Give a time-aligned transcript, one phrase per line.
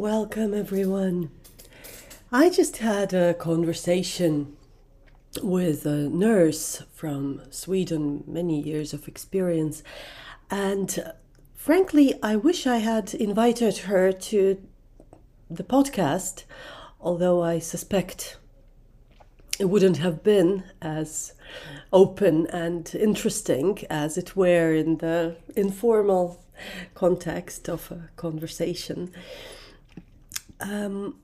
[0.00, 1.30] Welcome, everyone.
[2.32, 4.56] I just had a conversation
[5.42, 9.82] with a nurse from Sweden, many years of experience,
[10.50, 11.12] and uh,
[11.54, 14.66] frankly, I wish I had invited her to
[15.50, 16.44] the podcast,
[16.98, 18.38] although I suspect
[19.58, 21.34] it wouldn't have been as
[21.92, 26.42] open and interesting as it were in the informal
[26.94, 29.12] context of a conversation.
[30.60, 31.16] Um,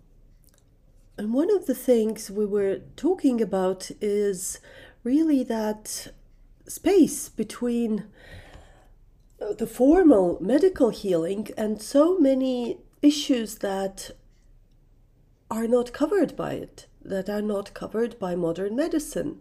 [1.19, 4.61] and one of the things we were talking about is
[5.03, 6.09] really that
[6.67, 8.05] space between
[9.41, 14.11] uh, the formal medical healing and so many issues that
[15.51, 19.41] are not covered by it, that are not covered by modern medicine,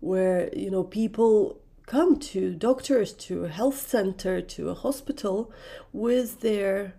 [0.00, 5.52] where you know people come to doctors, to a health center, to a hospital
[5.92, 6.94] with their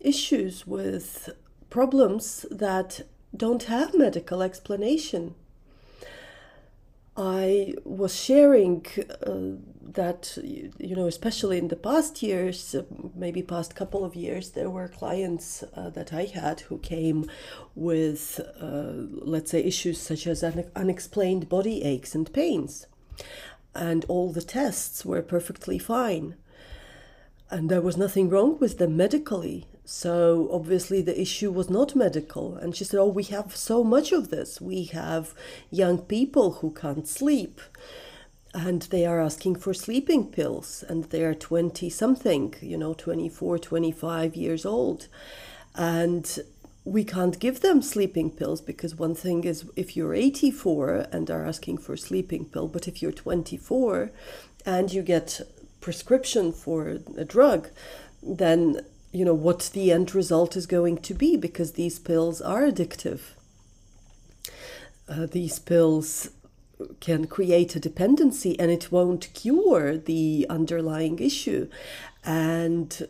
[0.00, 1.30] issues, with
[1.70, 3.02] problems that
[3.34, 5.34] don't have medical explanation.
[7.16, 8.86] I was sharing
[9.26, 9.58] uh,
[9.92, 14.70] that, you know, especially in the past years, uh, maybe past couple of years, there
[14.70, 17.28] were clients uh, that I had who came
[17.74, 18.92] with, uh,
[19.26, 22.86] let's say, issues such as unexplained body aches and pains.
[23.74, 26.36] And all the tests were perfectly fine.
[27.50, 29.66] And there was nothing wrong with them medically.
[29.84, 32.56] So obviously the issue was not medical.
[32.56, 34.60] And she said, Oh, we have so much of this.
[34.60, 35.34] We have
[35.70, 37.60] young people who can't sleep
[38.52, 43.58] and they are asking for sleeping pills and they are 20 something, you know, 24,
[43.58, 45.06] 25 years old.
[45.74, 46.38] And
[46.84, 51.46] we can't give them sleeping pills because one thing is if you're 84 and are
[51.46, 54.10] asking for a sleeping pill, but if you're 24
[54.66, 55.40] and you get
[55.80, 57.68] prescription for a drug,
[58.22, 62.62] then you know what the end result is going to be because these pills are
[62.62, 63.20] addictive.
[65.08, 66.30] Uh, these pills
[67.00, 71.68] can create a dependency and it won't cure the underlying issue.
[72.24, 73.08] And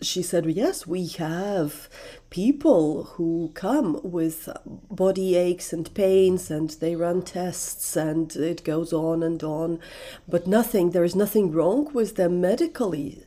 [0.00, 1.88] she said, Yes, we have
[2.30, 4.48] people who come with
[4.90, 9.80] body aches and pains and they run tests and it goes on and on,
[10.28, 13.24] but nothing, there is nothing wrong with them medically.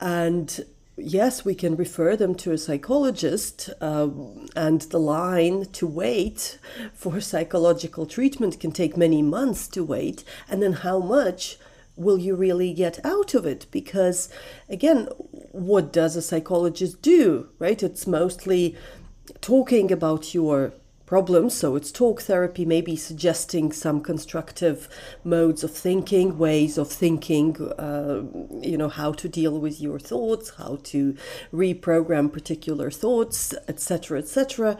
[0.00, 0.64] And
[1.02, 4.08] yes, we can refer them to a psychologist, uh,
[4.54, 6.58] and the line to wait
[6.94, 10.24] for psychological treatment can take many months to wait.
[10.48, 11.58] And then, how much
[11.96, 13.66] will you really get out of it?
[13.70, 14.28] Because,
[14.68, 15.08] again,
[15.52, 17.82] what does a psychologist do, right?
[17.82, 18.76] It's mostly
[19.40, 20.72] talking about your
[21.10, 21.52] problems.
[21.54, 24.88] So it's talk therapy, maybe suggesting some constructive
[25.24, 28.22] modes of thinking, ways of thinking, uh,
[28.60, 31.16] you know, how to deal with your thoughts, how to
[31.52, 34.78] reprogram particular thoughts, etc., etc.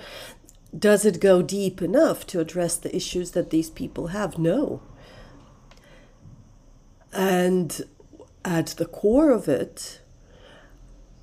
[0.88, 4.38] Does it go deep enough to address the issues that these people have?
[4.38, 4.82] No.
[7.12, 7.82] And
[8.44, 10.00] at the core of it,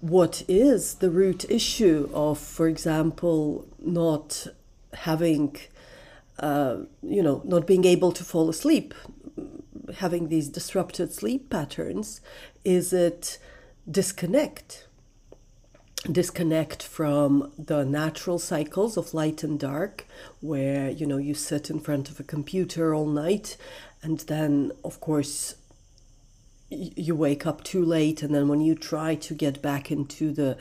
[0.01, 4.47] what is the root issue of, for example, not
[5.01, 5.57] having,
[6.39, 8.93] uh, you know, not being able to fall asleep,
[9.97, 12.21] having these disrupted sleep patterns?
[12.63, 13.39] Is it
[13.89, 14.87] disconnect?
[16.11, 20.05] Disconnect from the natural cycles of light and dark,
[20.41, 23.57] where you know you sit in front of a computer all night,
[24.03, 25.55] and then of course
[26.69, 30.57] you wake up too late and then when you try to get back into the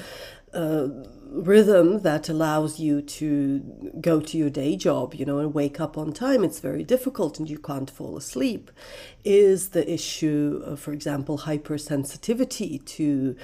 [0.55, 0.89] uh,
[1.37, 3.61] rhythm that allows you to
[4.01, 7.39] go to your day job, you know, and wake up on time, it's very difficult
[7.39, 8.71] and you can't fall asleep.
[9.25, 13.37] Is the issue, of, for example, hypersensitivity to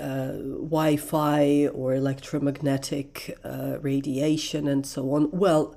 [0.00, 5.30] uh, Wi Fi or electromagnetic uh, radiation and so on?
[5.30, 5.76] Well,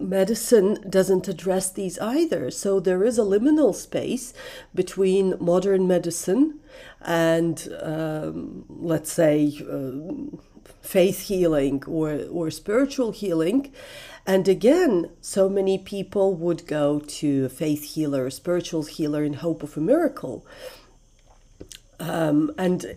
[0.00, 2.50] medicine doesn't address these either.
[2.50, 4.32] So there is a liminal space
[4.74, 6.60] between modern medicine
[7.00, 10.36] and, um, let's say, uh,
[10.88, 13.70] faith healing or, or spiritual healing.
[14.26, 19.34] And again, so many people would go to a faith healer, a spiritual healer in
[19.34, 20.46] hope of a miracle.
[22.00, 22.96] Um, and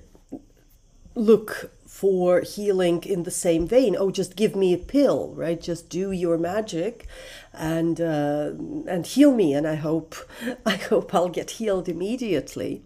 [1.15, 3.97] look for healing in the same vein.
[3.99, 5.59] Oh, just give me a pill, right?
[5.59, 7.07] Just do your magic,
[7.53, 8.51] and uh,
[8.87, 9.53] and heal me.
[9.53, 10.15] And I hope
[10.65, 12.83] I hope I'll get healed immediately.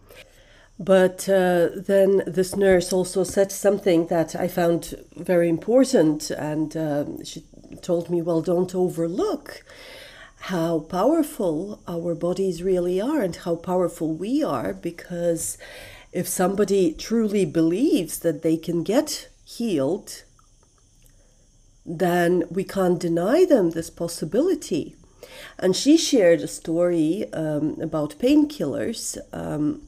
[0.77, 7.06] But uh, then this nurse also said something that I found very important, and uh,
[7.24, 7.44] she
[7.81, 9.63] told me, "Well, don't overlook."
[10.38, 15.57] How powerful our bodies really are, and how powerful we are, because
[16.12, 20.24] if somebody truly believes that they can get healed,
[21.86, 24.95] then we can't deny them this possibility.
[25.57, 29.18] And she shared a story um, about painkillers.
[29.33, 29.81] Um,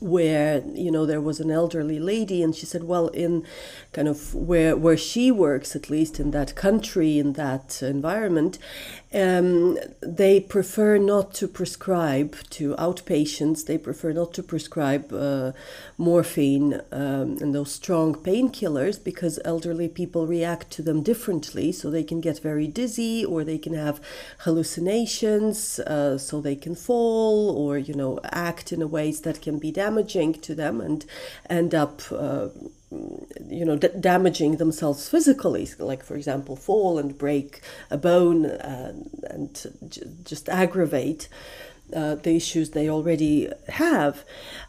[0.00, 3.44] where you know there was an elderly lady and she said well in
[3.92, 8.58] kind of where where she works at least in that country in that environment
[9.12, 13.66] um, they prefer not to prescribe to outpatients.
[13.66, 15.52] They prefer not to prescribe uh,
[15.98, 21.72] morphine um, and those strong painkillers because elderly people react to them differently.
[21.72, 24.00] So they can get very dizzy or they can have
[24.38, 29.72] hallucinations uh, so they can fall or you know act in ways that can be
[29.72, 31.04] damaging to them and
[31.48, 32.48] end up uh,
[32.90, 38.92] you know d- damaging themselves physically like for example fall and break a bone uh,
[39.28, 41.28] and j- just aggravate
[41.94, 44.24] uh, the issues they already have.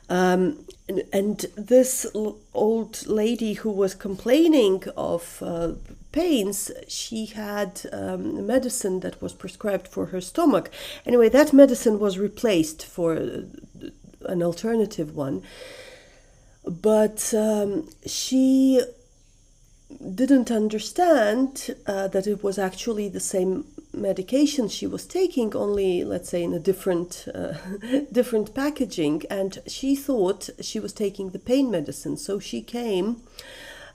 [0.10, 5.74] Um, and, and, this l- old lady who was complaining of uh,
[6.12, 10.70] pains she had um, medicine that was prescribed for her stomach.
[11.06, 15.44] Anyway that medicine was replaced for an alternative one
[16.66, 18.82] but um, she
[20.16, 26.30] didn't understand uh, that it was actually the same medication she was taking only let's
[26.30, 27.54] say in a different uh,
[28.12, 29.24] different packaging.
[29.30, 32.18] And she thought she was taking the pain medicine.
[32.18, 33.22] So she came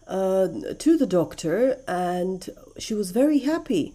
[0.07, 0.49] uh,
[0.79, 2.49] to the doctor and
[2.79, 3.95] she was very happy.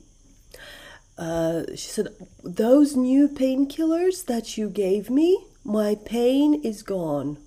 [1.18, 2.08] Uh, she said
[2.44, 7.38] those new painkillers that you gave me my pain is gone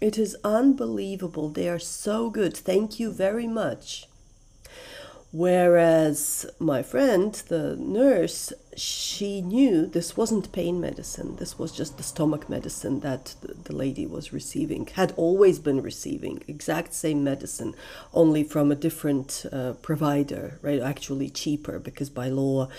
[0.00, 1.48] it is unbelievable.
[1.48, 2.56] They are so good.
[2.56, 4.06] Thank you very much.
[5.30, 11.36] Whereas my friend, the nurse, she knew this wasn't pain medicine.
[11.36, 13.34] This was just the stomach medicine that
[13.64, 17.74] the lady was receiving, had always been receiving, exact same medicine,
[18.14, 20.80] only from a different uh, provider, right?
[20.80, 22.70] Actually cheaper, because by law,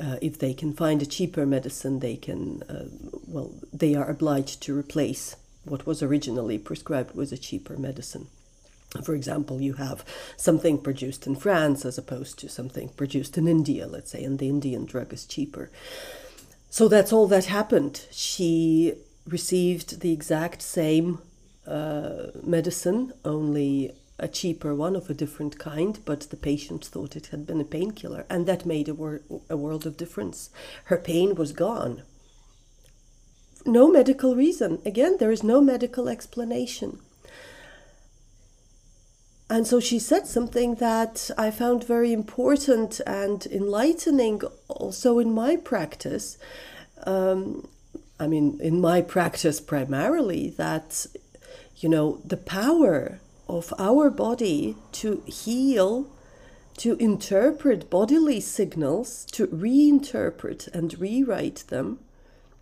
[0.00, 2.86] uh, if they can find a cheaper medicine, they can, uh,
[3.28, 8.28] well, they are obliged to replace what was originally prescribed was a cheaper medicine.
[9.02, 10.04] For example, you have
[10.36, 14.48] something produced in France as opposed to something produced in India, let's say, and the
[14.48, 15.70] Indian drug is cheaper.
[16.70, 18.06] So that's all that happened.
[18.10, 18.94] She
[19.26, 21.18] received the exact same
[21.66, 27.26] uh, medicine, only a cheaper one of a different kind, but the patient thought it
[27.26, 30.50] had been a painkiller, and that made a, wor- a world of difference.
[30.84, 32.02] Her pain was gone
[33.64, 34.80] no medical reason.
[34.84, 37.00] Again, there is no medical explanation.
[39.50, 45.56] And so she said something that I found very important and enlightening also in my
[45.56, 46.38] practice.
[47.06, 47.68] Um,
[48.18, 51.06] I mean, in my practice primarily, that,
[51.76, 56.10] you know, the power of our body to heal,
[56.78, 61.98] to interpret bodily signals, to reinterpret and rewrite them,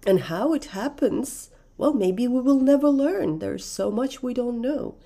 [0.07, 3.39] and how it happens, well, maybe we will never learn.
[3.39, 4.97] There's so much we don't know.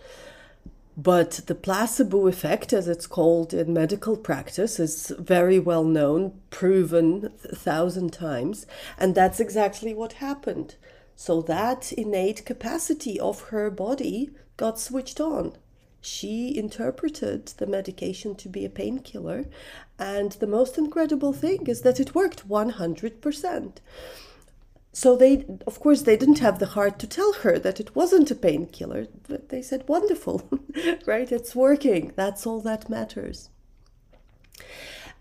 [0.96, 7.32] But the placebo effect, as it's called in medical practice, is very well known, proven
[7.44, 8.66] a thousand times.
[8.96, 10.76] And that's exactly what happened.
[11.14, 15.56] So that innate capacity of her body got switched on.
[16.00, 19.46] She interpreted the medication to be a painkiller.
[19.98, 23.72] And the most incredible thing is that it worked 100%.
[24.96, 28.31] So they, of course, they didn't have the heart to tell her that it wasn't
[28.31, 29.08] a painkiller.
[29.29, 30.48] But they said, "Wonderful,
[31.06, 31.31] right?
[31.31, 32.15] It's working.
[32.17, 33.50] That's all that matters."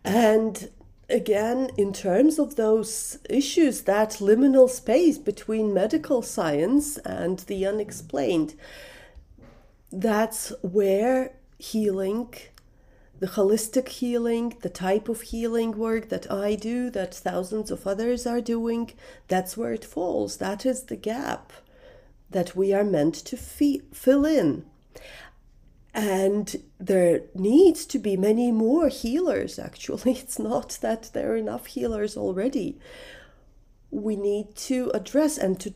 [0.01, 0.69] And
[1.09, 8.55] again, in terms of those issues, that liminal space between medical science and the unexplained,
[9.91, 12.33] that's where healing
[13.19, 18.27] the holistic healing, the type of healing work that I do, that thousands of others
[18.27, 18.91] are doing,
[19.27, 20.37] that's where it falls.
[20.37, 21.53] That is the gap
[22.29, 24.65] that we are meant to fi- fill in.
[25.93, 30.11] And there needs to be many more healers, actually.
[30.19, 32.77] It's not that there are enough healers already.
[33.91, 35.73] We need to address and to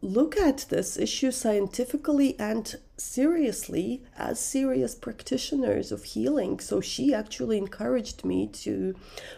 [0.00, 6.60] look at this issue scientifically and seriously as serious practitioners of healing.
[6.60, 8.94] So she actually encouraged me to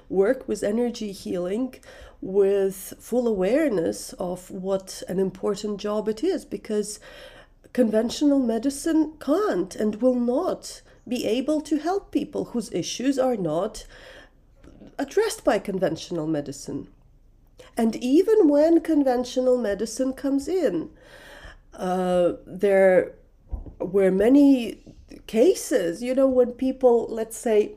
[0.08, 1.76] work with energy healing
[2.20, 7.00] with full awareness of what an important job it is because
[7.72, 13.86] conventional medicine can't and will not be able to help people whose issues are not
[14.98, 16.88] addressed by conventional medicine.
[17.76, 20.90] And even when conventional medicine comes in,
[21.74, 23.14] uh, there
[23.78, 24.80] were many
[25.26, 27.72] cases, you know, when people, let's say,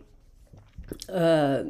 [1.10, 1.64] uh,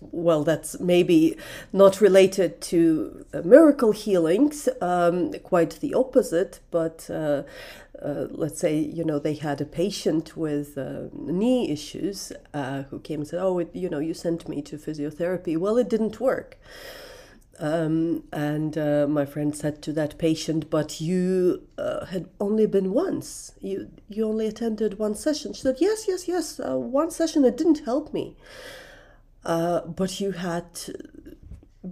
[0.00, 1.36] well, that's maybe
[1.72, 7.42] not related to uh, miracle healings, um, quite the opposite, but uh,
[8.02, 13.00] uh, let's say, you know, they had a patient with uh, knee issues uh, who
[13.00, 15.56] came and said, Oh, it, you know, you sent me to physiotherapy.
[15.56, 16.58] Well, it didn't work.
[17.60, 22.92] Um, and uh, my friend said to that patient, "But you uh, had only been
[22.92, 23.52] once.
[23.60, 26.60] You you only attended one session." She said, "Yes, yes, yes.
[26.60, 27.44] Uh, one session.
[27.44, 28.36] It didn't help me.
[29.44, 30.66] Uh, but you had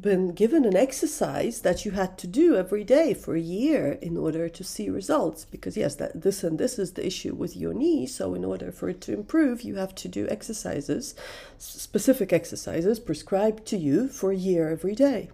[0.01, 4.17] been given an exercise that you had to do every day for a year in
[4.17, 5.45] order to see results.
[5.45, 8.07] Because yes, that this and this is the issue with your knee.
[8.07, 11.17] So in order for it to improve, you have to do exercises,
[11.59, 15.31] specific exercises prescribed to you for a year every day."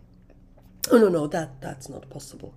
[0.91, 2.55] Oh no, no, that that's not possible.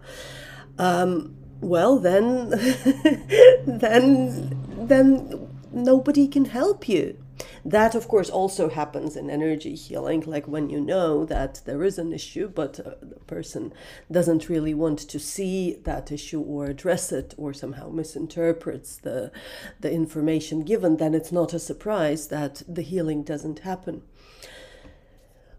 [0.78, 2.50] Um, well, then,
[3.66, 7.18] then, then nobody can help you.
[7.66, 11.98] That, of course, also happens in energy healing, like when you know that there is
[11.98, 13.74] an issue, but uh, the person
[14.12, 19.32] doesn't really want to see that issue or address it, or somehow misinterprets the
[19.80, 20.98] the information given.
[20.98, 24.04] Then it's not a surprise that the healing doesn't happen.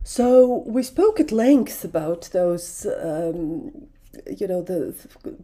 [0.08, 3.88] So we spoke at length about those, um,
[4.38, 4.94] you know, the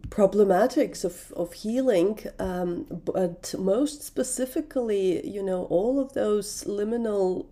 [0.07, 7.47] problematics of, of healing, um, but most specifically, you know, all of those liminal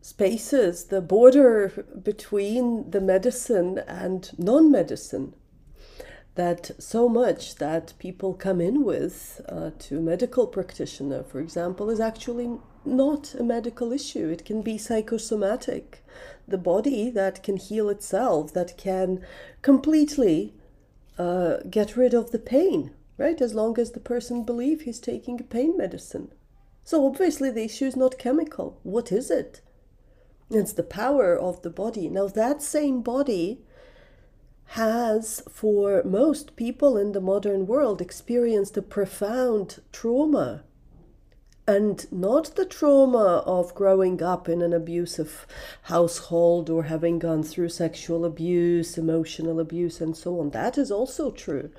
[0.00, 1.68] spaces, the border
[2.02, 5.32] between the medicine and non medicine.
[6.34, 12.00] That so much that people come in with uh, to medical practitioner, for example, is
[12.00, 14.28] actually not a medical issue.
[14.28, 16.04] It can be psychosomatic.
[16.46, 19.24] The body that can heal itself, that can
[19.62, 20.54] completely
[21.18, 23.40] uh, get rid of the pain, right?
[23.40, 26.32] As long as the person believes he's taking pain medicine.
[26.84, 28.78] So obviously the issue is not chemical.
[28.82, 29.62] What is it?
[30.50, 32.08] It's the power of the body.
[32.08, 33.60] Now that same body
[34.66, 40.64] has, for most people in the modern world, experienced a profound trauma
[41.66, 45.46] and not the trauma of growing up in an abusive
[45.82, 50.50] household or having gone through sexual abuse, emotional abuse, and so on.
[50.50, 51.70] That is also true.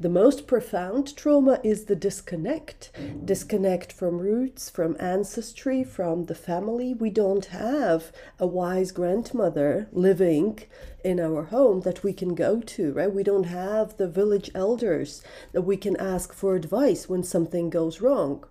[0.00, 2.90] The most profound trauma is the disconnect
[3.24, 6.92] disconnect from roots, from ancestry, from the family.
[6.92, 10.60] We don't have a wise grandmother living
[11.04, 13.12] in our home that we can go to, right?
[13.12, 18.00] We don't have the village elders that we can ask for advice when something goes
[18.00, 18.44] wrong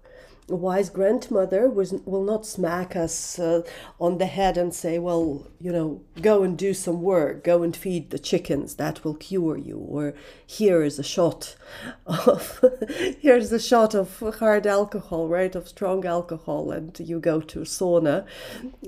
[0.56, 3.62] wise grandmother was, will not smack us uh,
[4.00, 7.76] on the head and say, well, you know, go and do some work, go and
[7.76, 9.78] feed the chickens, that will cure you.
[9.78, 10.14] Or
[10.46, 11.56] here is a shot
[12.06, 12.64] of,
[13.20, 18.26] here's a shot of hard alcohol, right, of strong alcohol, and you go to sauna,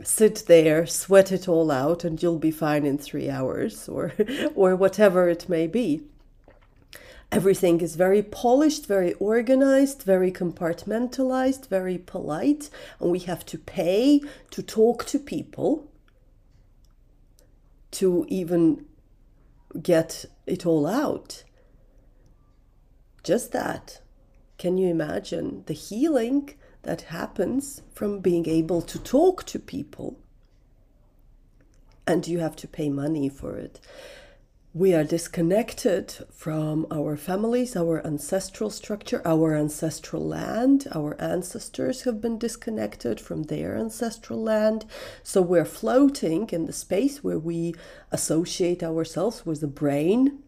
[0.04, 4.13] sit there, sweat it all out, and you'll be fine in three hours, or,
[4.56, 6.04] or whatever it may be.
[7.31, 14.21] Everything is very polished, very organized, very compartmentalized, very polite, and we have to pay
[14.50, 15.91] to talk to people
[17.91, 18.86] to even
[19.81, 21.43] get it all out.
[23.24, 24.01] Just that.
[24.57, 30.19] Can you imagine the healing that happens from being able to talk to people?
[32.07, 33.79] And you have to pay money for it
[34.73, 40.88] we are disconnected from our families, our ancestral structure, our ancestral land.
[40.93, 44.85] Our ancestors have been disconnected from their ancestral land.
[45.23, 47.73] So we're floating in the space where we
[48.11, 50.43] associate ourselves with the brain,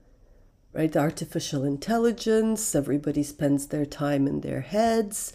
[0.71, 0.95] right?
[0.95, 2.75] Artificial intelligence.
[2.75, 5.33] Everybody spends their time in their heads.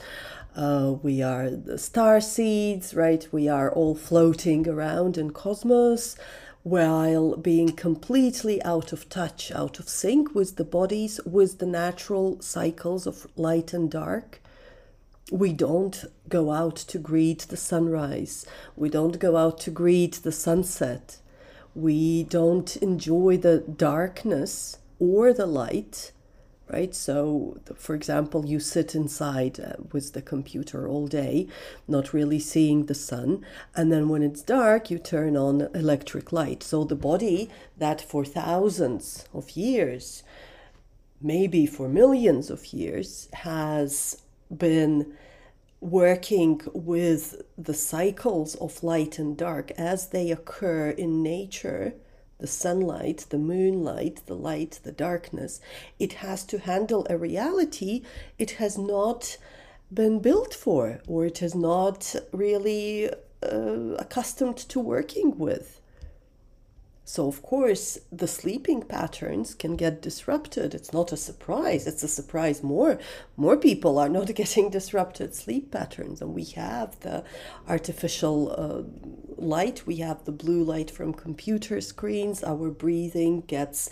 [0.54, 3.26] Uh, we are the star seeds, right?
[3.32, 6.16] We are all floating around in cosmos
[6.66, 12.40] while being completely out of touch, out of sync with the bodies, with the natural
[12.40, 14.40] cycles of light and dark.
[15.30, 18.44] We don't go out to greet the sunrise.
[18.75, 21.18] We don't go out to greet the sunset.
[21.76, 26.11] We don't enjoy the darkness or the light
[26.68, 26.94] right?
[26.94, 31.46] So, for example, you sit inside uh, with the computer all day,
[31.87, 33.44] not really seeing the sun,
[33.75, 36.62] and then when it's dark, you turn on electric light.
[36.62, 40.23] So, the body that for thousands of years,
[41.20, 44.23] maybe for millions of years, has
[44.54, 45.14] been
[45.80, 51.94] working with the cycles of light and dark as they occur in nature
[52.38, 55.60] the sunlight, the moonlight, the light, the darkness.
[55.98, 58.02] It has to handle a reality
[58.38, 59.38] it has not
[59.92, 63.08] been built for or it has not really
[63.42, 65.80] uh, accustomed to working with.
[67.08, 70.75] So, of course, the sleeping patterns can get disrupted.
[70.75, 71.86] It's not a surprise.
[71.86, 72.98] It's a surprise more.
[73.36, 76.20] More people are not getting disrupted sleep patterns.
[76.20, 77.22] And we have the
[77.68, 78.82] artificial uh,
[79.40, 82.42] light, we have the blue light from computer screens.
[82.42, 83.88] Our breathing gets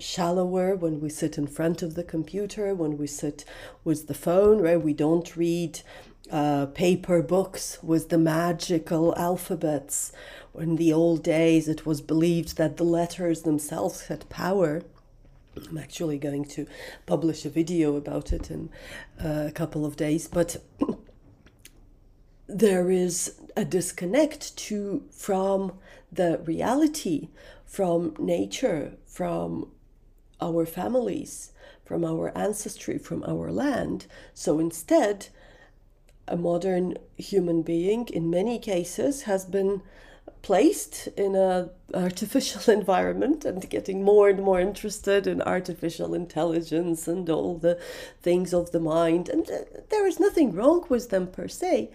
[0.00, 3.44] shallower when we sit in front of the computer, when we sit
[3.84, 4.82] with the phone, right?
[4.82, 5.82] We don't read
[6.30, 10.10] uh, paper books with the magical alphabets.
[10.58, 14.82] In the old days, it was believed that the letters themselves had power.
[15.68, 16.66] I'm actually going to
[17.04, 18.70] publish a video about it in
[19.22, 20.56] uh, a couple of days, but
[22.46, 25.78] there is a disconnect to from
[26.10, 27.28] the reality,
[27.64, 29.70] from nature, from
[30.40, 31.52] our families,
[31.84, 34.06] from our ancestry, from our land.
[34.32, 35.28] So instead,
[36.28, 39.82] a modern human being in many cases has been
[40.46, 47.28] placed in a artificial environment and getting more and more interested in artificial intelligence and
[47.28, 47.78] all the
[48.22, 49.28] things of the mind.
[49.28, 49.58] And uh,
[49.90, 51.90] there is nothing wrong with them per se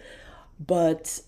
[0.67, 1.21] but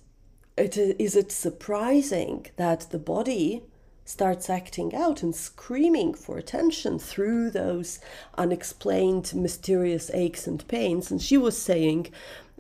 [0.58, 3.64] it is it surprising that the body
[4.06, 8.00] starts acting out and screaming for attention through those
[8.38, 11.10] unexplained mysterious aches and pains?
[11.10, 12.12] And she was saying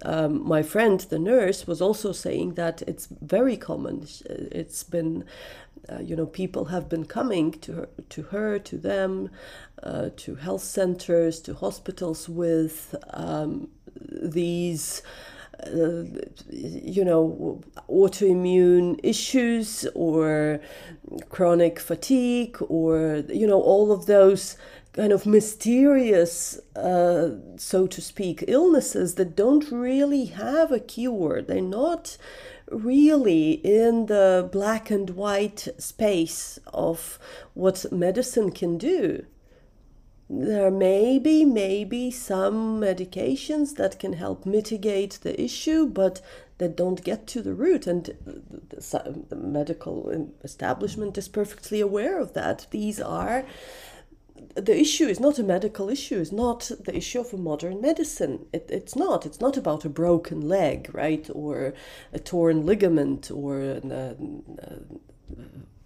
[0.01, 4.07] um, my friend, the nurse, was also saying that it's very common.
[4.25, 5.23] It's been,
[5.89, 9.29] uh, you know, people have been coming to her, to her, to them,
[9.83, 13.69] uh, to health centers, to hospitals with um,
[14.09, 15.01] these.
[15.65, 16.03] Uh,
[16.49, 20.59] you know, autoimmune issues or
[21.29, 24.57] chronic fatigue, or, you know, all of those
[24.93, 31.41] kind of mysterious, uh, so to speak, illnesses that don't really have a cure.
[31.41, 32.17] They're not
[32.69, 37.19] really in the black and white space of
[37.53, 39.25] what medicine can do.
[40.29, 46.21] There may be maybe some medications that can help mitigate the issue, but
[46.59, 47.87] that don't get to the root.
[47.87, 48.05] And
[48.69, 52.67] the, the medical establishment is perfectly aware of that.
[52.71, 53.45] These are
[54.55, 56.19] the issue is not a medical issue.
[56.19, 58.45] It's not the issue of a modern medicine.
[58.53, 59.25] It, it's not.
[59.25, 61.73] It's not about a broken leg, right, or
[62.11, 64.15] a torn ligament, or an, uh,
[64.61, 64.75] uh,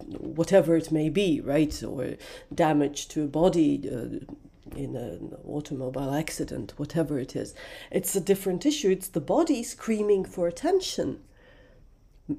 [0.08, 2.16] whatever it may be, right, or
[2.54, 3.90] damage to a body.
[3.90, 4.34] Uh,
[4.76, 7.56] in an automobile accident, whatever it is.
[7.90, 8.92] It's a different issue.
[8.92, 11.22] It's the body screaming for attention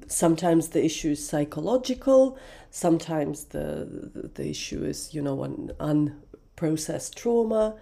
[0.07, 2.37] sometimes the issue is psychological
[2.69, 7.75] sometimes the, the, issue is you know an unprocessed trauma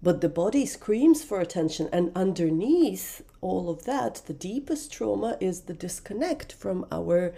[0.00, 5.62] but the body screams for attention and underneath all of that the deepest trauma is
[5.62, 7.34] the disconnect from our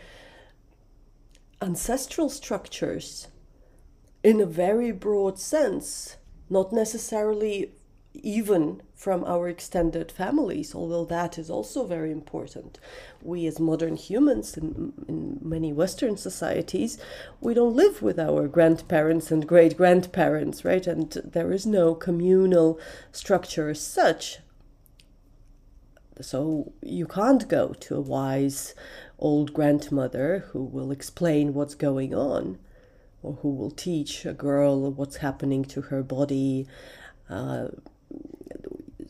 [1.62, 3.28] ancestral structures
[4.22, 6.16] in a very broad sense
[6.50, 7.72] not necessarily
[8.22, 12.78] even from our extended families, although that is also very important.
[13.22, 16.98] We, as modern humans in, in many Western societies,
[17.40, 20.86] we don't live with our grandparents and great grandparents, right?
[20.86, 22.80] And there is no communal
[23.12, 24.38] structure as such.
[26.20, 28.74] So you can't go to a wise
[29.18, 32.58] old grandmother who will explain what's going on
[33.22, 36.66] or who will teach a girl what's happening to her body.
[37.28, 37.68] Uh,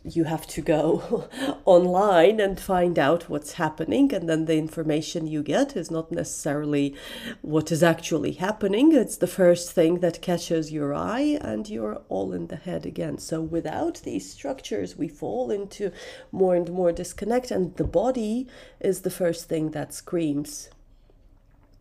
[0.07, 1.29] you have to go
[1.65, 6.95] online and find out what's happening and then the information you get is not necessarily
[7.43, 8.93] what is actually happening.
[8.93, 13.19] It's the first thing that catches your eye and you're all in the head again.
[13.19, 15.91] So without these structures we fall into
[16.31, 18.47] more and more disconnect and the body
[18.81, 20.71] is the first thing that screams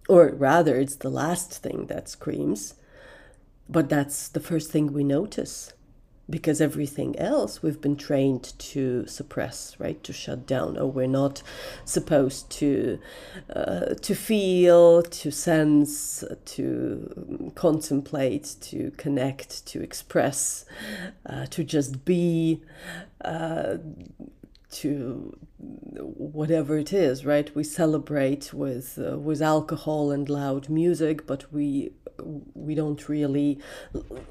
[0.10, 2.76] or rather it's the last thing that screams.
[3.68, 5.74] But that's the first thing we notice
[6.30, 11.44] because everything else we've been trained to suppress right to shut down or we're not
[11.84, 13.00] supposed to
[13.56, 20.66] uh, to feel to sense to contemplate to connect to express
[21.28, 22.62] uh, to just be
[23.24, 23.78] uh,
[24.72, 27.56] to whatever it is right?
[27.56, 31.92] We celebrate with uh, with alcohol and loud music but we
[32.54, 33.60] we don't really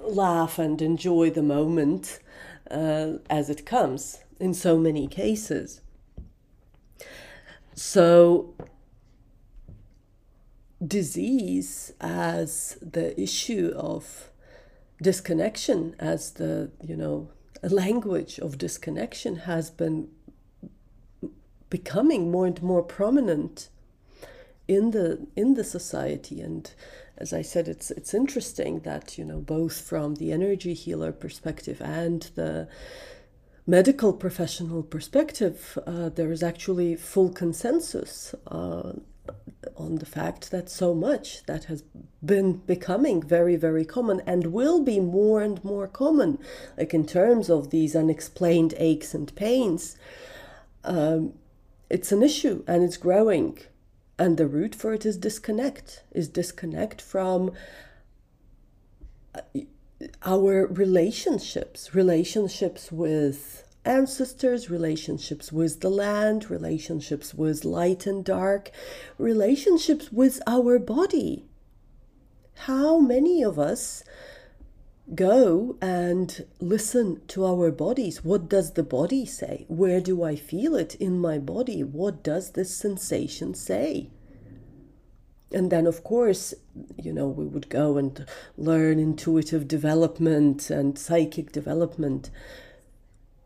[0.01, 2.21] laugh and enjoy the moment
[2.71, 5.81] uh, as it comes in so many cases.
[7.75, 8.55] So,
[10.85, 14.31] disease as the issue of
[15.03, 17.31] disconnection, as the, you know,
[17.63, 20.09] language of disconnection has been
[21.71, 23.69] becoming more and more prominent
[24.69, 26.73] in the in the society and
[27.17, 31.81] as I said, it's it's interesting that you know both from the energy healer perspective
[31.81, 32.69] and the
[33.67, 38.93] medical professional perspective, uh, there is actually full consensus uh,
[39.77, 41.83] on the fact that so much that has
[42.25, 46.39] been becoming very very common and will be more and more common,
[46.77, 49.97] like in terms of these unexplained aches and pains.
[50.83, 51.35] Um,
[51.89, 53.59] it's an issue and it's growing
[54.19, 57.53] and the root for it is disconnect is disconnect from
[59.35, 59.41] uh,
[60.25, 68.71] our relationships relationships with ancestors relationships with the land relationships with light and dark
[69.19, 71.45] relationships with our body.
[72.55, 74.05] How many of us
[75.13, 78.25] go and listen to our bodies.
[78.25, 79.67] What does the body say?
[79.69, 81.83] Where do I feel it in my body?
[81.83, 84.11] What does this sensation say?
[85.53, 86.55] And then, of course,
[87.01, 92.31] you know, we would go and learn intuitive development and psychic development.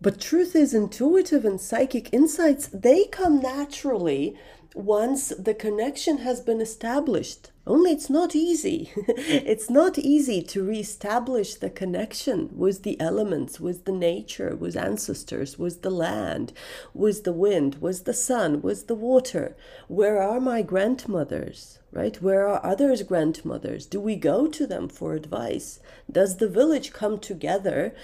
[0.01, 4.39] But truth is, intuitive and psychic insights, they come naturally
[4.75, 7.51] once the connection has been established.
[7.69, 8.91] Only it's not easy.
[8.97, 15.59] it's not easy to reestablish the connection with the elements, with the nature, with ancestors,
[15.59, 16.55] with the land,
[16.95, 19.55] with the wind, with the sun, with the water.
[19.87, 21.79] Where are my grandmothers?
[21.93, 22.21] Right?
[22.23, 23.85] Where are others' grandmothers?
[23.85, 25.79] Do we go to them for advice?
[26.11, 27.95] Does the village come together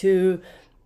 [0.00, 0.40] to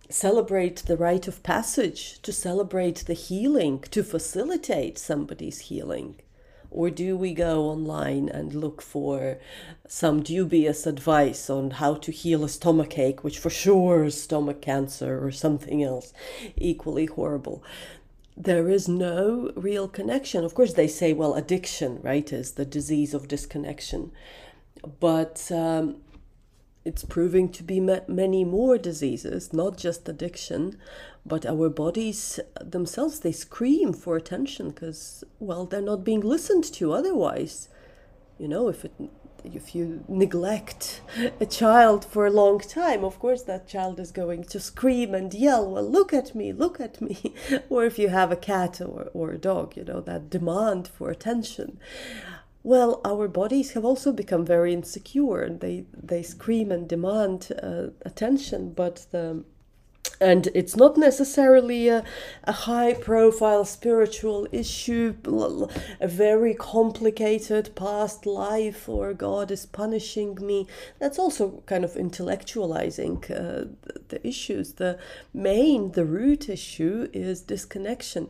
[0.09, 6.19] celebrate the rite of passage, to celebrate the healing, to facilitate somebody's healing?
[6.75, 9.39] Or do we go online and look for
[9.87, 14.61] some dubious advice on how to heal a stomach ache, which for sure is stomach
[14.61, 16.11] cancer or something else
[16.57, 17.63] equally horrible?
[18.35, 20.43] There is no real connection.
[20.43, 24.11] Of course, they say, well, addiction, right, is the disease of disconnection.
[24.99, 26.01] But um,
[26.85, 30.77] it's proving to be many more diseases, not just addiction,
[31.25, 36.93] but our bodies themselves, they scream for attention because, well, they're not being listened to
[36.93, 37.69] otherwise.
[38.37, 38.91] You know, if it,
[39.43, 41.01] if you neglect
[41.39, 45.33] a child for a long time, of course that child is going to scream and
[45.33, 47.33] yell, well, look at me, look at me.
[47.69, 51.09] or if you have a cat or, or a dog, you know, that demand for
[51.09, 51.79] attention
[52.65, 57.89] well, our bodies have also become very insecure and they, they scream and demand uh,
[58.03, 59.43] attention, but the
[60.21, 62.03] and it's not necessarily a,
[62.45, 65.15] a high profile spiritual issue,
[65.99, 70.67] a very complicated past life, or God is punishing me.
[70.99, 74.73] That's also kind of intellectualizing uh, the, the issues.
[74.73, 74.97] The
[75.33, 78.29] main, the root issue is disconnection.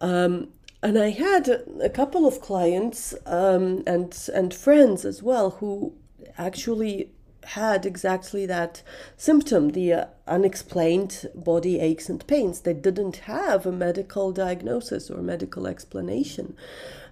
[0.00, 0.48] Um,
[0.86, 1.48] and I had
[1.82, 5.92] a couple of clients um, and and friends as well who
[6.38, 7.10] actually
[7.42, 8.84] had exactly that
[9.16, 12.60] symptom the uh, unexplained body aches and pains.
[12.60, 16.54] They didn't have a medical diagnosis or medical explanation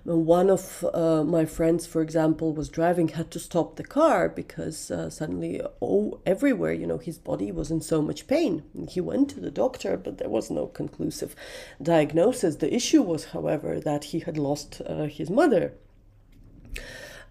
[0.04, 4.90] one of uh, my friends, for example, was driving, had to stop the car because
[4.90, 8.64] uh, suddenly, oh, everywhere, you know, his body was in so much pain.
[8.88, 11.34] He went to the doctor, but there was no conclusive
[11.82, 12.56] diagnosis.
[12.56, 15.72] The issue was, however, that he had lost uh, his mother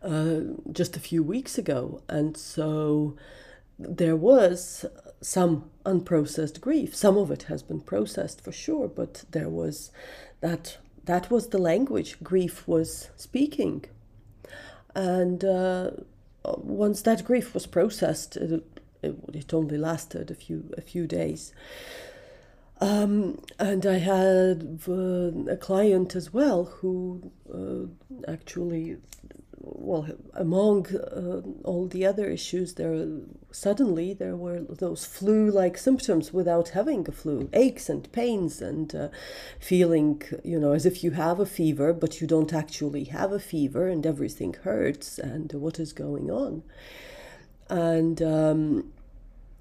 [0.02, 0.40] uh,
[0.72, 2.02] just a few weeks ago.
[2.10, 3.16] And so
[3.78, 4.86] there was
[5.22, 6.96] some unprocessed grief.
[6.96, 9.92] Some of it has been processed for sure, but there was
[10.42, 13.86] that that was the language grief was speaking.
[14.96, 15.92] And uh,
[16.46, 18.63] once that grief was processed, it,
[19.02, 21.54] it, it, only lasted a few a few days.
[22.80, 28.98] Um, and I had uh, a client as well who uh, actually
[29.63, 32.94] well, among uh, all the other issues, there
[33.54, 39.08] suddenly there were those flu-like symptoms without having a flu, aches and pains, and uh,
[39.60, 43.39] feeling, you know, as if you have a fever, but you don't actually have a
[43.39, 46.63] fever, and everything hurts, and what is going on?
[47.70, 48.92] And um,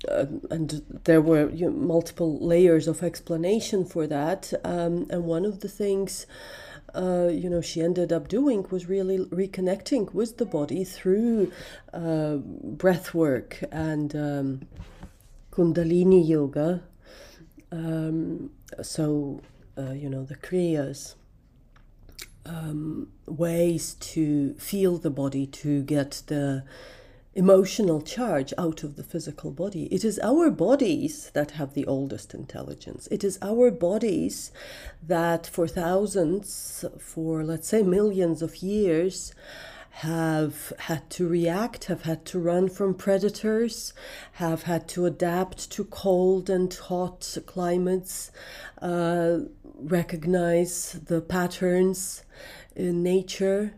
[0.09, 5.45] uh, and there were you know, multiple layers of explanation for that, um, and one
[5.45, 6.27] of the things
[6.95, 11.53] uh, you know, she ended up doing was really reconnecting with the body through
[11.93, 14.63] uh, breath work and um,
[15.51, 16.83] Kundalini yoga.
[17.71, 18.51] Um,
[18.83, 19.41] so,
[19.79, 21.15] uh, you know, the Kriyas.
[22.45, 26.65] um, ways to feel the body, to get the
[27.35, 29.85] emotional charge out of the physical body.
[29.85, 33.09] It is our bodies that have the oldest intelligence.
[33.11, 34.53] It is our bodies
[35.03, 39.35] that, for thousands, for let's say millions of years,
[39.97, 43.93] have had to react, have had to run from predators,
[44.33, 48.31] have had to adapt to cold and hot climates,
[48.81, 49.39] uh,
[49.75, 52.25] recognize the patterns
[52.75, 53.75] in nature,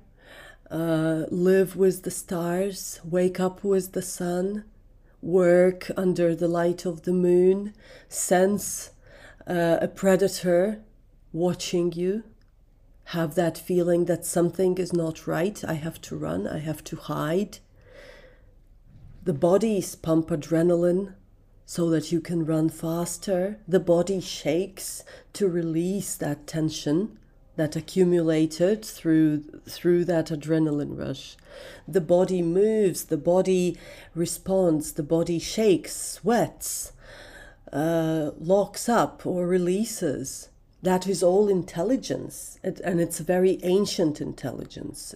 [0.74, 4.64] uh, live with the stars, wake up with the sun,
[5.22, 7.72] work under the light of the moon,
[8.08, 8.90] sense
[9.46, 10.82] uh, a predator
[11.32, 12.24] watching you
[13.08, 16.96] have that feeling that something is not right, I have to run, I have to
[16.96, 17.58] hide.
[19.22, 21.14] The bodies pump adrenaline
[21.64, 23.60] so that you can run faster.
[23.68, 27.18] The body shakes to release that tension
[27.56, 31.36] that accumulated through through that adrenaline rush.
[31.86, 33.78] The body moves, the body
[34.14, 36.92] responds, the body shakes, sweats,
[37.72, 40.48] uh, locks up or releases.
[40.82, 45.14] That is all intelligence, and it's a very ancient intelligence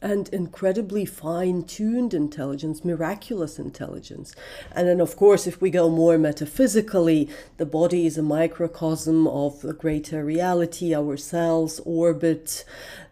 [0.00, 4.34] and incredibly fine tuned intelligence, miraculous intelligence.
[4.74, 9.64] And then, of course, if we go more metaphysically, the body is a microcosm of
[9.64, 10.94] a greater reality.
[10.94, 12.64] Our cells orbit,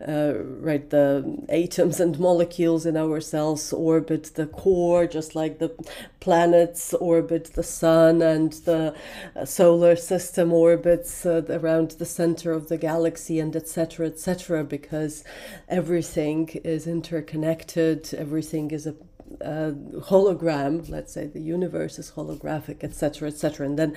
[0.07, 5.75] uh, right, the atoms and molecules in our cells orbit the core, just like the
[6.21, 8.95] planets orbit the sun and the
[9.37, 15.25] uh, solar system orbits uh, around the center of the galaxy, and etc., etc., because
[15.69, 18.95] everything is is interconnected, everything is a,
[19.41, 19.73] a
[20.11, 20.89] hologram.
[20.89, 23.67] Let's say the universe is holographic, etc., etc.
[23.67, 23.97] And then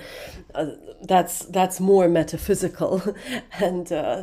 [0.54, 0.70] uh,
[1.02, 2.92] that's that's more metaphysical,
[3.68, 4.22] and uh,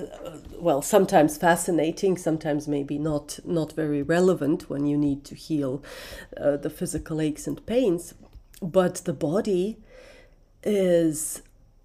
[0.59, 5.83] well, sometimes fascinating, sometimes maybe not not very relevant when you need to heal
[6.35, 8.13] uh, the physical aches and pains.
[8.61, 9.77] But the body
[10.63, 11.43] is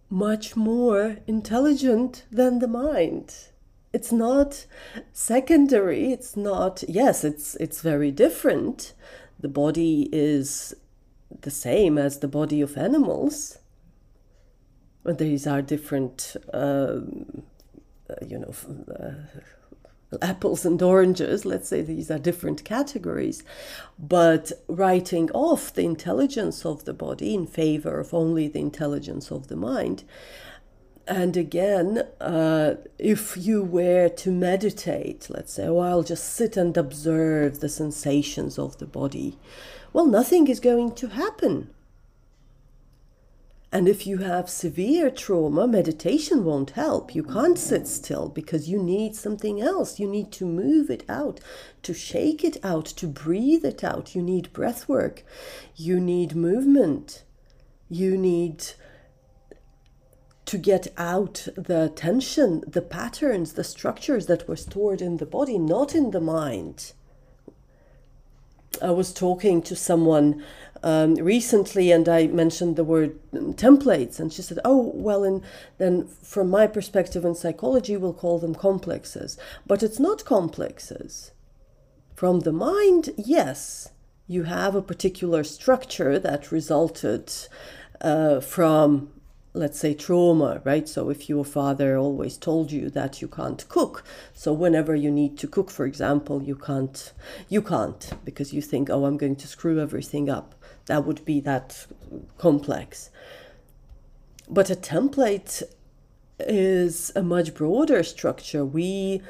[0.09, 3.52] much more intelligent than the mind
[3.93, 4.67] it's not
[5.13, 8.95] secondary it's not yes it's it's very different.
[9.39, 10.75] The body is
[11.41, 13.59] the same as the body of animals.
[15.03, 17.01] But these are different uh,
[18.27, 18.55] you know
[18.95, 23.43] uh, apples and oranges let's say these are different categories.
[23.99, 29.49] But writing off the intelligence of the body in favor of only the intelligence of
[29.49, 30.05] the mind
[31.13, 36.75] and again, uh, if you were to meditate, let's say, oh, I'll just sit and
[36.75, 39.39] observe the sensations of the body,
[39.93, 41.69] well, nothing is going to happen.
[43.71, 47.15] And if you have severe trauma, meditation won't help.
[47.15, 50.01] You can't sit still because you need something else.
[50.01, 51.41] You need to move it out,
[51.83, 54.15] to shake it out, to breathe it out.
[54.15, 55.25] You need breath work.
[55.77, 57.23] You need movement.
[57.91, 58.65] You need
[60.53, 65.59] to get out the tension, the patterns, the structures that were stored in the body,
[65.59, 66.93] not in the mind.
[68.83, 70.45] I was talking to someone
[70.83, 75.43] um, recently and I mentioned the word templates, and she said, Oh, well, and
[75.79, 79.39] then from my perspective in psychology, we'll call them complexes.
[79.67, 81.31] But it's not complexes.
[82.15, 83.89] From the mind, yes,
[84.27, 87.33] you have a particular structure that resulted
[88.03, 89.09] uh, from
[89.55, 90.89] let's say trauma right?
[90.89, 95.37] So if your father always told you that you can't cook so whenever you need
[95.39, 97.13] to cook for example you can't
[97.49, 100.55] you can't because you think oh i'm going to screw everything up.
[100.87, 101.87] That would be that
[102.39, 103.11] complex.
[104.49, 105.63] But a template
[106.41, 108.65] is a much broader structure.
[108.65, 109.23] We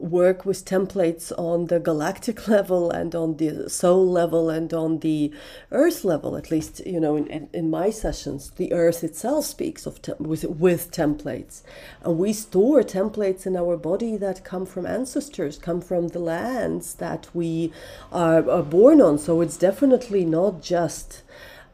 [0.00, 5.32] work with templates on the galactic level and on the soul level and on the
[5.72, 10.00] earth level at least you know in, in my sessions the earth itself speaks of
[10.02, 11.62] te- with, with templates.
[12.02, 16.94] And we store templates in our body that come from ancestors come from the lands
[16.94, 17.72] that we
[18.12, 19.18] are, are born on.
[19.18, 21.22] So it's definitely not just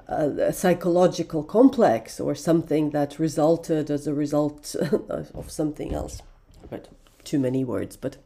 [0.09, 4.75] a, psychological complex or something that resulted as a result
[5.09, 6.23] of something else.
[6.71, 6.89] Right
[7.25, 8.17] too many words, but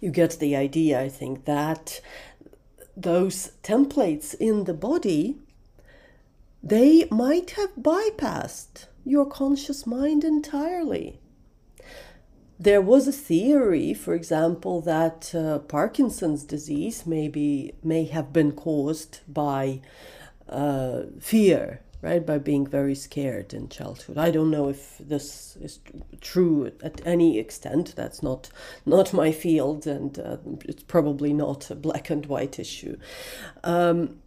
[0.00, 2.00] you get the idea, I think, that
[2.96, 5.36] those templates in the body
[6.66, 11.20] they might have bypassed your conscious mind entirely.
[12.58, 19.20] There was a theory, for example, that uh, Parkinson's disease maybe may have been caused
[19.28, 19.80] by
[20.48, 22.24] uh, fear, right?
[22.24, 24.18] By being very scared in childhood.
[24.18, 25.80] I don't know if this is
[26.20, 27.94] true at any extent.
[27.96, 28.48] That's not
[28.84, 32.96] not my field, and uh, it's probably not a black and white issue.
[33.64, 34.18] Um,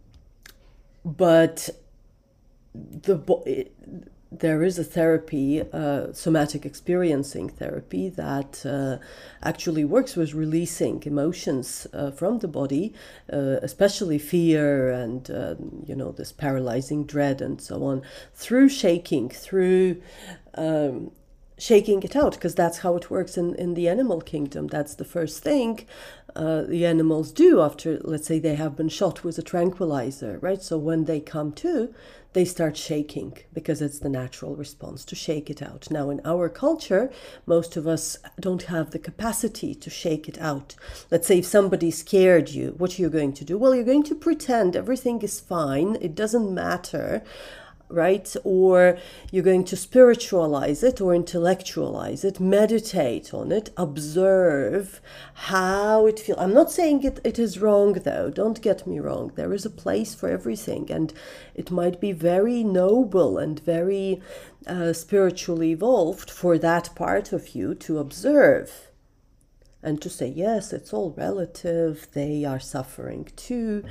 [1.04, 1.70] but
[2.74, 3.16] the
[4.32, 9.04] there is a therapy, uh, somatic experiencing therapy, that uh,
[9.42, 12.94] actually works with releasing emotions uh, from the body,
[13.32, 18.02] uh, especially fear and uh, you know this paralyzing dread and so on,
[18.34, 20.00] through shaking, through
[20.54, 21.10] um,
[21.58, 24.68] shaking it out, because that's how it works in, in the animal kingdom.
[24.68, 25.86] That's the first thing
[26.36, 30.62] uh, the animals do after, let's say, they have been shot with a tranquilizer, right?
[30.62, 31.92] So when they come to,
[32.32, 35.90] they start shaking because it's the natural response to shake it out.
[35.90, 37.10] Now, in our culture,
[37.46, 40.76] most of us don't have the capacity to shake it out.
[41.10, 43.58] Let's say if somebody scared you, what are you going to do?
[43.58, 47.22] Well, you're going to pretend everything is fine, it doesn't matter
[47.90, 48.34] right?
[48.44, 48.98] Or
[49.30, 55.00] you're going to spiritualize it or intellectualize it, meditate on it, observe
[55.34, 56.38] how it feels.
[56.38, 58.30] I'm not saying it, it is wrong, though.
[58.30, 59.32] Don't get me wrong.
[59.34, 61.12] There is a place for everything, and
[61.54, 64.20] it might be very noble and very
[64.66, 68.89] uh, spiritually evolved for that part of you to observe
[69.82, 73.82] and to say yes it's all relative they are suffering too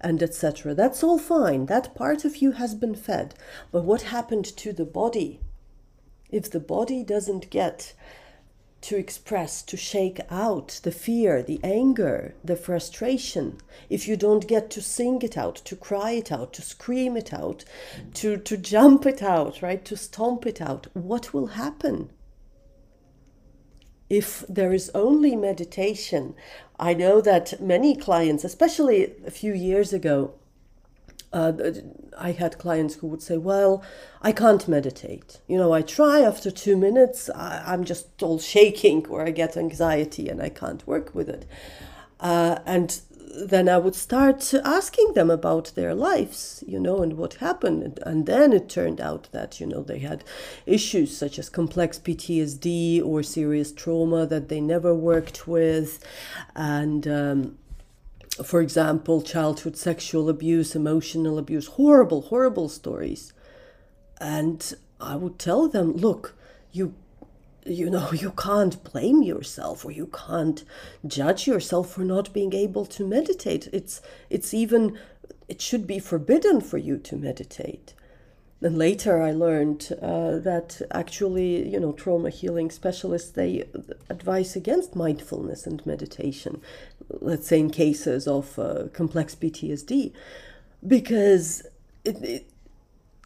[0.00, 1.66] and etc that's all fine.
[1.66, 3.34] That part of you has been fed.
[3.72, 5.40] But what happened to the body?
[6.30, 7.94] If the body doesn't get
[8.82, 14.70] to express to shake out the fear the anger the frustration if you don't get
[14.70, 17.64] to sing it out to cry it out to scream it out
[18.12, 22.10] to to jump it out right to stomp it out what will happen
[24.08, 26.34] if there is only meditation,
[26.78, 30.34] I know that many clients, especially a few years ago,
[31.32, 31.52] uh,
[32.16, 33.82] I had clients who would say, Well,
[34.22, 35.40] I can't meditate.
[35.46, 39.56] You know, I try after two minutes, I, am just all shaking or I get
[39.56, 41.46] anxiety and I can't work with it.
[42.20, 43.00] Uh, and
[43.34, 47.98] then I would start asking them about their lives, you know, and what happened.
[48.02, 50.24] And then it turned out that, you know, they had
[50.64, 56.04] issues such as complex PTSD or serious trauma that they never worked with.
[56.54, 57.58] And, um,
[58.44, 63.32] for example, childhood sexual abuse, emotional abuse, horrible, horrible stories.
[64.20, 66.34] And I would tell them, look,
[66.72, 66.94] you
[67.66, 70.64] you know, you can't blame yourself or you can't
[71.06, 73.68] judge yourself for not being able to meditate.
[73.72, 74.00] It's
[74.30, 74.98] it's even
[75.48, 77.94] it should be forbidden for you to meditate.
[78.62, 83.64] And later I learned uh, that actually, you know, trauma healing specialists they
[84.08, 86.60] advise against mindfulness and meditation.
[87.08, 90.12] Let's say in cases of uh, complex PTSD,
[90.86, 91.62] because
[92.04, 92.50] it, it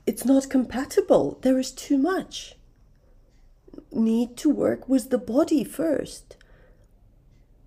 [0.06, 1.38] it's not compatible.
[1.42, 2.56] There is too much
[3.92, 6.36] need to work with the body first.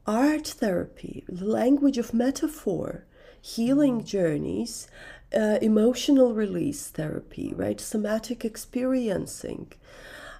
[0.05, 3.05] Art therapy, the language of metaphor,
[3.41, 4.87] healing journeys,
[5.35, 7.79] uh, emotional release therapy, right?
[7.79, 9.71] Somatic experiencing,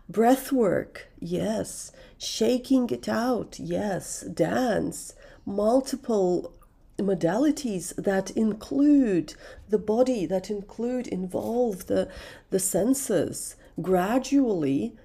[0.10, 5.16] breath work, yes, shaking it out, yes, dance,
[5.46, 6.54] multiple
[6.98, 9.34] modalities that include
[9.70, 12.08] the body, that include, involve the,
[12.50, 14.96] the senses, gradually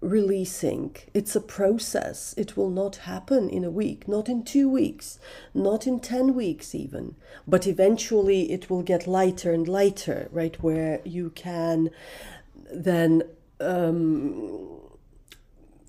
[0.00, 0.96] releasing.
[1.14, 2.34] It's a process.
[2.36, 5.18] It will not happen in a week, not in two weeks,
[5.54, 7.16] not in 10 weeks, even.
[7.46, 10.62] But eventually it will get lighter and lighter, right?
[10.62, 11.90] Where you can
[12.72, 13.22] then,
[13.60, 14.80] um,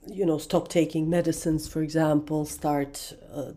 [0.07, 3.13] you know, stop taking medicines, for example, start.
[3.33, 3.53] Uh,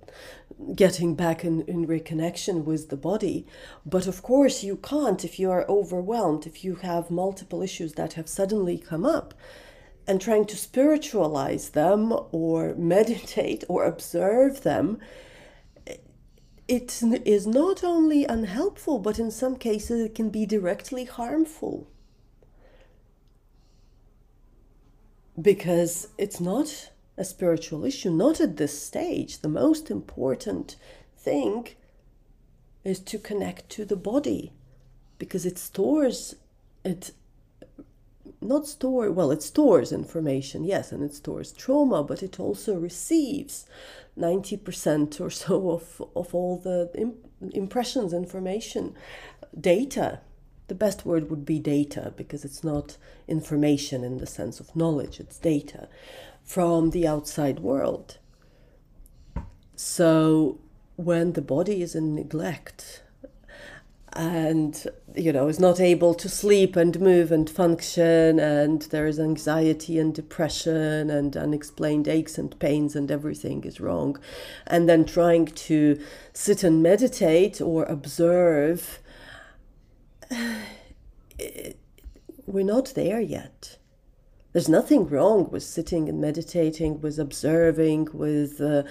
[0.74, 3.46] getting back in, in reconnection with the body.
[3.86, 8.12] But of course, you can't if you are overwhelmed, if you have multiple issues that
[8.12, 9.32] have suddenly come up
[10.06, 14.98] and trying to spiritualize them or meditate or observe them,
[16.66, 21.88] it is not only unhelpful, but in some cases it can be directly harmful.
[25.40, 29.40] Because it's not a spiritual issue, not at this stage.
[29.40, 30.76] The most important
[31.16, 31.68] thing
[32.84, 34.52] is to connect to the body
[35.18, 36.34] because it stores
[36.84, 37.10] it
[38.40, 43.66] not store well it stores information yes and it stores trauma but it also receives
[44.18, 48.94] 90% or so of, of all the imp- impressions information
[49.58, 50.20] data.
[50.68, 55.18] The best word would be data because it's not information in the sense of knowledge
[55.18, 55.88] it's data
[56.44, 58.18] from the outside world.
[59.74, 60.60] So
[60.96, 63.02] when the body is in neglect
[64.12, 64.86] and
[65.16, 69.98] you know is not able to sleep and move and function and there is anxiety
[69.98, 74.18] and depression and unexplained aches and pains and everything is wrong.
[74.66, 76.00] And then trying to
[76.32, 79.00] sit and meditate or observe
[82.46, 83.76] we're not there yet.
[84.52, 88.82] There's nothing wrong with sitting and meditating with observing with uh,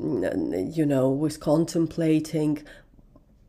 [0.00, 2.62] you know with contemplating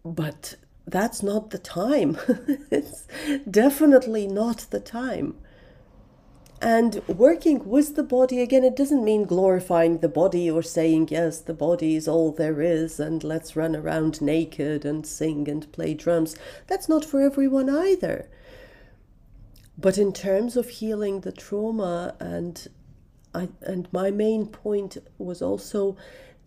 [0.03, 0.55] but
[0.85, 2.17] that's not the time.
[2.71, 3.07] it's
[3.49, 5.35] definitely not the time.
[6.61, 11.39] And working with the body, again, it doesn't mean glorifying the body or saying, yes,
[11.39, 15.93] the body is all there is and let's run around naked and sing and play
[15.93, 16.37] drums.
[16.67, 18.29] That's not for everyone either.
[19.77, 22.65] But in terms of healing the trauma, and,
[23.33, 25.97] I, and my main point was also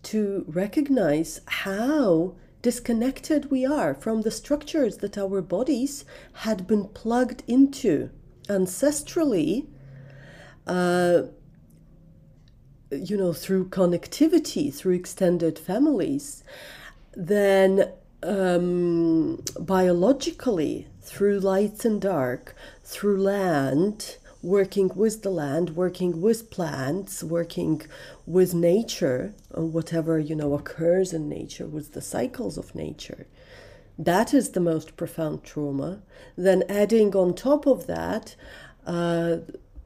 [0.05, 2.37] to recognize how
[2.67, 6.05] disconnected we are from the structures that our bodies
[6.47, 8.11] had been plugged into
[8.49, 9.69] ancestrally,
[10.67, 11.23] uh,
[12.91, 16.43] you know, through connectivity, through extended families,
[17.15, 17.89] then
[18.25, 24.17] um, biologically, through light and dark, through land,
[24.47, 27.83] working with the land, working with plants, working
[28.27, 33.27] with nature, whatever you know occurs in nature, with the cycles of nature.
[33.99, 36.01] That is the most profound trauma.
[36.37, 38.37] Then adding on top of that,
[38.87, 39.39] uh,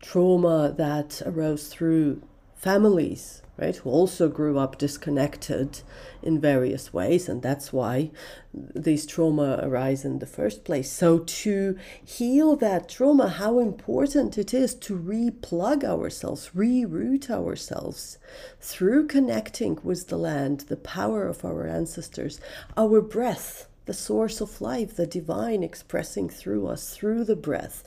[0.02, 2.22] trauma that arose through
[2.54, 5.82] families, right, who also grew up disconnected
[6.22, 8.10] in various ways, and that's why
[8.52, 10.90] these trauma arise in the first place.
[10.90, 18.18] So, to heal that trauma, how important it is to replug ourselves, reroot ourselves
[18.60, 22.40] through connecting with the land, the power of our ancestors,
[22.76, 27.82] our breath the source of life, the divine expressing through us, through the breath,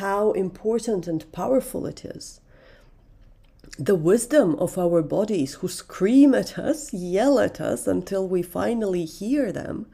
[0.00, 2.40] how important and powerful it is
[3.78, 9.04] the wisdom of our bodies who scream at us, yell at us until we finally
[9.04, 9.86] hear them.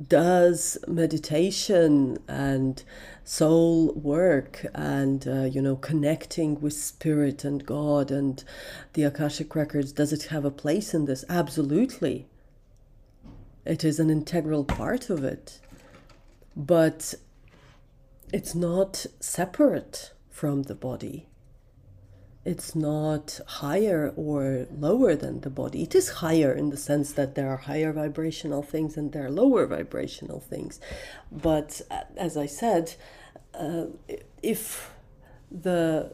[0.00, 2.82] Does meditation and
[3.24, 8.44] soul work and, uh, you know, connecting with spirit and God and
[8.92, 11.24] the Akashic Records, does it have a place in this?
[11.28, 12.26] Absolutely.
[13.64, 15.58] It is an integral part of it.
[16.56, 17.14] But
[18.32, 21.26] it's not separate from the body.
[22.44, 25.82] It's not higher or lower than the body.
[25.82, 29.30] It is higher in the sense that there are higher vibrational things and there are
[29.42, 30.78] lower vibrational things.
[31.32, 32.94] But uh, as I said,
[33.52, 33.86] uh,
[34.40, 34.92] if
[35.50, 36.12] the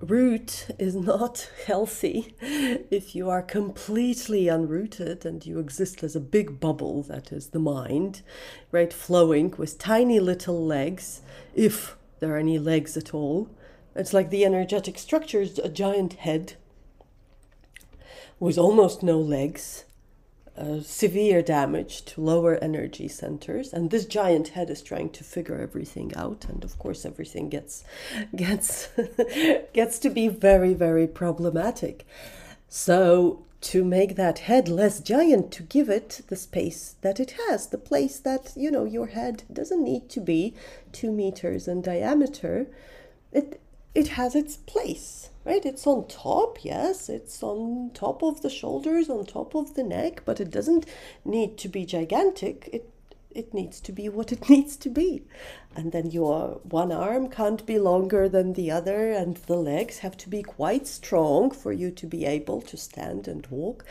[0.00, 6.58] root is not healthy, if you are completely unrooted and you exist as a big
[6.58, 8.22] bubble that is the mind,
[8.70, 11.20] right, flowing with tiny little legs,
[11.54, 13.50] if there are any legs at all.
[13.96, 16.54] It's like the energetic structure is a giant head
[18.38, 19.84] with almost no legs,
[20.56, 25.58] uh, severe damage to lower energy centers, and this giant head is trying to figure
[25.60, 27.82] everything out, and of course everything gets
[28.36, 28.88] gets
[29.72, 32.06] gets to be very very problematic.
[32.68, 37.68] So to make that head less giant to give it the space that it has
[37.68, 40.54] the place that you know your head doesn't need to be
[40.92, 42.66] two meters in diameter.
[43.32, 43.60] It
[43.94, 45.64] it has its place right?
[45.66, 47.08] It's on top yes.
[47.08, 50.86] It's on top of the shoulders on top of the neck but it doesn't
[51.24, 52.68] need to be gigantic.
[52.72, 52.91] It
[53.34, 55.24] it needs to be what it needs to be.
[55.74, 60.16] And then your one arm can't be longer than the other, and the legs have
[60.18, 63.84] to be quite strong for you to be able to stand and walk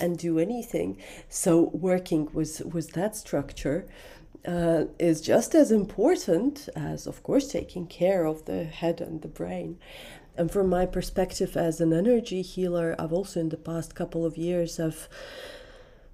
[0.00, 0.98] and do anything.
[1.28, 3.86] So, working with, with that structure.
[4.46, 9.28] Uh, is just as important as, of course, taking care of the head and the
[9.28, 9.76] brain.
[10.38, 14.38] And from my perspective as an energy healer, I've also in the past couple of
[14.38, 15.08] years have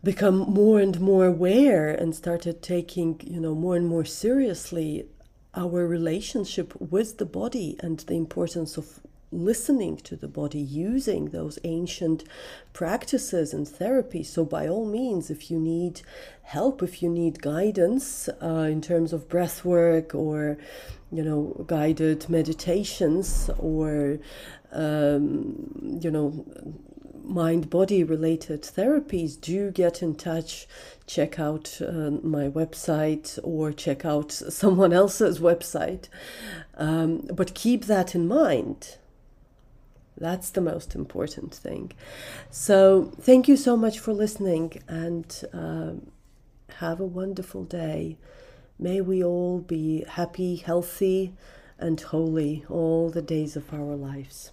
[0.04, 5.06] become more and more aware and started taking you know more and more seriously
[5.54, 9.00] our relationship with the body and the importance of
[9.32, 12.22] listening to the body using those ancient
[12.72, 16.02] practices and therapies so by all means if you need
[16.42, 20.56] help if you need guidance uh, in terms of breath work or
[21.10, 24.18] you know guided meditations or
[24.72, 26.44] um, you know
[27.24, 30.66] mind body related therapies, do get in touch.
[31.06, 36.08] Check out uh, my website or check out someone else's website.
[36.76, 38.96] Um, but keep that in mind.
[40.16, 41.92] That's the most important thing.
[42.50, 44.80] So, thank you so much for listening.
[44.88, 45.94] And uh,
[46.78, 48.16] Have a wonderful day.
[48.78, 51.32] May we all be happy, healthy,
[51.78, 54.50] and holy all the days of our lives.